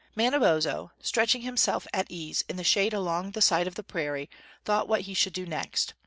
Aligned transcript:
Manabozho, 0.15 0.89
stretching 0.99 1.43
himself 1.43 1.85
at 1.93 2.07
ease 2.09 2.43
in 2.49 2.55
the 2.57 2.63
shade 2.63 2.91
along 2.91 3.33
the 3.33 3.39
side 3.41 3.67
of 3.67 3.75
the 3.75 3.83
prairie, 3.83 4.31
thought 4.65 4.87
what 4.87 5.01
he 5.01 5.13
should 5.13 5.33
do 5.33 5.45
next. 5.45 5.93